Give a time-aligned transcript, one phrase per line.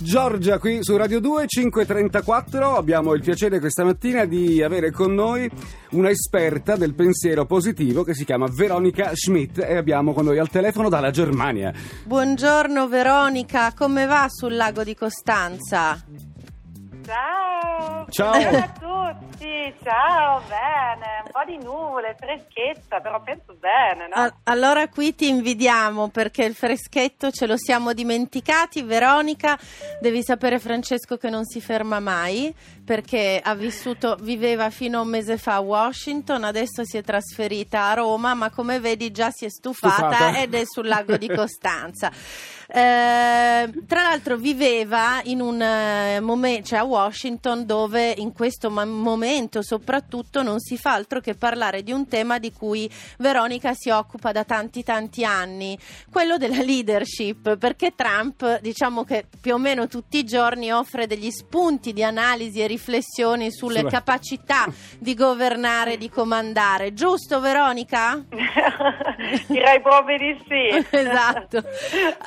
[0.00, 5.50] Giorgia qui su Radio 2 534 abbiamo il piacere questa mattina di avere con noi
[5.90, 10.48] una esperta del pensiero positivo che si chiama Veronica Schmidt e abbiamo con noi al
[10.48, 11.72] telefono dalla Germania.
[12.04, 16.31] Buongiorno Veronica, come va sul lago di Costanza?
[17.04, 18.06] Ciao!
[18.10, 18.32] Ciao.
[18.32, 24.14] A tutti, ciao, bene, un po' di nuvole, freschezza, però penso bene, no?
[24.14, 28.82] A- allora qui ti invidiamo perché il freschetto ce lo siamo dimenticati.
[28.82, 29.58] Veronica,
[30.00, 32.54] devi sapere Francesco che non si ferma mai
[32.84, 37.84] perché ha vissuto, viveva fino a un mese fa a Washington, adesso si è trasferita
[37.84, 40.38] a Roma, ma come vedi già si è stufata, Stufata.
[40.40, 42.10] ed è sul lago di Costanza.
[42.74, 47.01] Eh, tra l'altro viveva in un eh, momento, cioè a Washington,
[47.64, 52.52] dove in questo momento soprattutto non si fa altro che parlare di un tema di
[52.52, 55.78] cui Veronica si occupa da tanti tanti anni,
[56.10, 61.30] quello della leadership, perché Trump diciamo che più o meno tutti i giorni offre degli
[61.30, 64.66] spunti di analisi e riflessioni sulle Sulla- capacità
[64.98, 66.92] di governare, di comandare.
[66.94, 68.22] Giusto Veronica?
[69.48, 70.86] Direi proprio di sì.
[70.96, 71.62] esatto.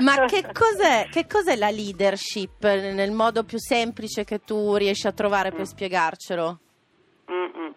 [0.00, 5.12] Ma che cos'è, che cos'è la leadership nel modo più semplice che tu riesci a
[5.12, 6.58] trovare per spiegarcelo?
[7.30, 7.74] Mm-mm.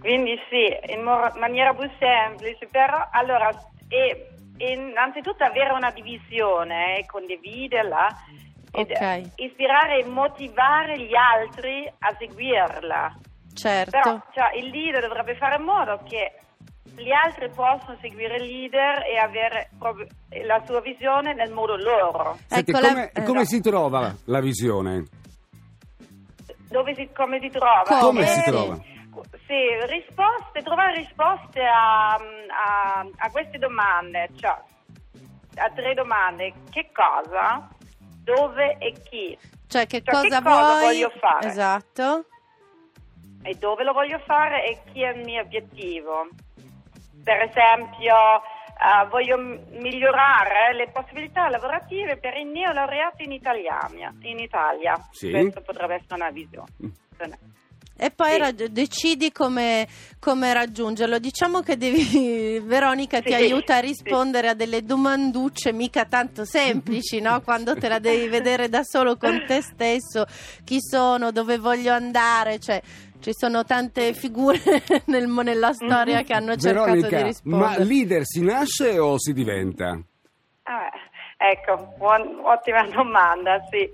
[0.00, 3.50] Quindi sì, in mo- maniera più semplice, però allora,
[3.88, 8.06] e, e innanzitutto avere una divisione e condividerla,
[8.70, 9.32] ed Ok.
[9.36, 13.16] ispirare e motivare gli altri a seguirla.
[13.54, 13.90] Certo.
[13.90, 16.32] Però cioè, il leader dovrebbe fare in modo che
[16.96, 20.06] gli altri possano seguire il leader e avere proprio
[20.46, 22.38] la sua visione nel modo loro.
[22.46, 23.44] Senti, Ecco la- come, eh, come no.
[23.44, 25.04] si trova la visione?
[26.78, 27.82] Dove si, come si trova?
[27.98, 28.78] Come si Eh, trova?
[29.48, 34.56] Sì, risposte, trovare risposte a, a- a queste domande, cioè
[35.56, 36.52] a tre domande.
[36.70, 37.68] Che cosa,
[38.22, 39.36] dove e chi?
[39.66, 40.84] Cioè, che Cioè, che cosa cosa vuoi?
[40.84, 41.48] voglio fare?
[41.48, 42.24] Esatto.
[43.42, 46.28] e dove lo voglio fare e chi è il mio obiettivo.
[47.24, 48.14] Per esempio,
[48.78, 53.76] eh, voglio migliorare le possibilità lavorative per i neolaureati in Italia.
[54.22, 54.94] In Italia.
[55.10, 55.30] Sì.
[55.30, 56.68] Questa potrebbe essere una visione.
[58.00, 58.38] E poi Sì.
[58.38, 59.88] rag- decidi come,
[60.20, 61.18] come raggiungerlo.
[61.18, 63.86] Diciamo che devi, Veronica ti Sì, aiuta a sì.
[63.86, 67.40] rispondere a delle domanducce mica tanto semplici, no?
[67.42, 70.26] Quando te la devi vedere da solo con te stesso,
[70.64, 72.80] chi sono, dove voglio andare, cioè
[73.20, 74.60] ci sono tante figure
[75.06, 77.78] nel nella storia che hanno cercato di Veronica, rispondere.
[77.78, 79.98] ma leader si nasce o si diventa?
[80.62, 80.88] Ah,
[81.36, 83.90] ecco, buon- ottima domanda, sì.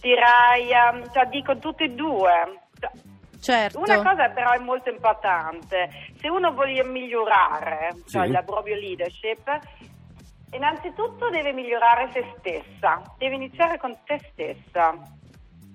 [0.00, 2.60] Direi, ehm, cioè, dico tutte e due.
[3.42, 3.78] Cioè, Certo.
[3.80, 8.30] Una cosa però è molto importante, se uno vuole migliorare cioè Sì.
[8.30, 9.58] la propria leadership,
[10.52, 14.94] innanzitutto deve migliorare se stessa, deve iniziare con te stessa.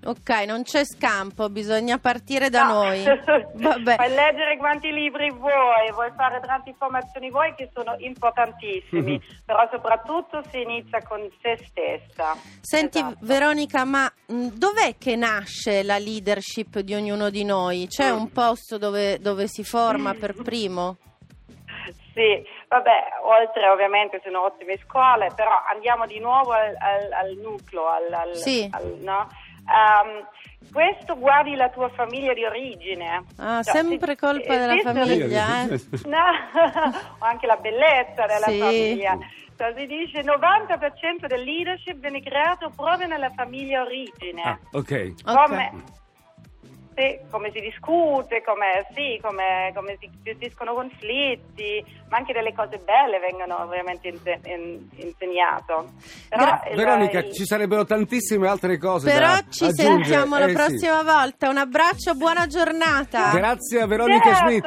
[0.07, 2.73] Ok, non c'è scampo, bisogna partire da No.
[2.83, 3.03] noi.
[3.55, 3.95] Vabbè.
[3.95, 9.19] Puoi leggere quanti libri vuoi, vuoi fare tante informazioni vuoi che sono importantissimi, Mhm.
[9.45, 12.35] però soprattutto si inizia con se stessa.
[12.61, 13.17] Senti Esatto.
[13.21, 17.87] Veronica, ma mh, dov'è che nasce la leadership di ognuno di noi?
[17.87, 18.15] C'è Mm.
[18.17, 20.95] un posto dove, dove si forma per primo?
[22.13, 27.87] Sì, vabbè, oltre ovviamente sono ottime scuole, però andiamo di nuovo al, al- al nucleo,
[27.87, 28.67] al, al- Sì.
[28.71, 29.27] al- no?
[29.67, 30.27] Ehm,
[30.71, 33.23] questo guardi la tua famiglia di origine.
[33.37, 35.79] Ah, Cioè, sempre si- colpa della esistono- famiglia, eh?
[36.07, 36.23] No,
[37.19, 38.59] o anche la bellezza della Sì.
[38.59, 39.17] famiglia.
[39.57, 44.41] Cioè, si dice il 90% del leadership viene creato proprio nella famiglia origine.
[44.43, 45.13] Ah, ok.
[45.25, 45.33] Ok.
[45.47, 45.71] Come,
[46.97, 52.79] sì, come si discute, come, sì, come, come si gestiscono conflitti, ma anche delle cose
[52.79, 55.91] belle vengono ovviamente inse- in- insegnato.
[56.27, 59.93] Però Gra- Veronica, il- ci sarebbero tantissime altre cose Però da ci aggiungere.
[60.03, 60.53] sentiamo la Eh, sì.
[60.55, 61.49] prossima volta.
[61.49, 63.29] Un abbraccio, buona giornata.
[63.31, 64.65] Grazie a Veronica Certo, Schmidt.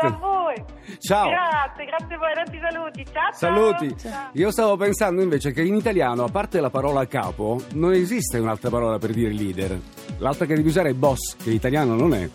[0.99, 1.29] Ciao.
[1.29, 3.05] Grazie, grazie a voi, tanti saluti.
[3.05, 3.33] Ciao, ciao.
[3.33, 3.97] Saluti.
[3.99, 4.31] Ciao.
[4.33, 8.71] Io stavo pensando invece che in italiano, a parte la parola capo, non esiste un'altra
[8.71, 9.79] parola per dire leader.
[10.19, 12.29] L'altra che devi usare è boss, che in italiano non è.